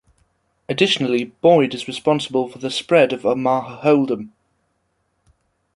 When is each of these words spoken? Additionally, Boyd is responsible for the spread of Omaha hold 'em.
Additionally, 0.67 1.25
Boyd 1.25 1.75
is 1.75 1.87
responsible 1.87 2.49
for 2.49 2.57
the 2.57 2.71
spread 2.71 3.13
of 3.13 3.23
Omaha 3.23 3.81
hold 3.81 4.11
'em. 4.11 4.33